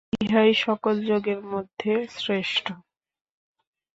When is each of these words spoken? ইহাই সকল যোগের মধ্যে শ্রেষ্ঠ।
ইহাই 0.21 0.51
সকল 0.65 0.95
যোগের 1.07 1.39
মধ্যে 1.45 1.91
শ্রেষ্ঠ। 2.17 2.65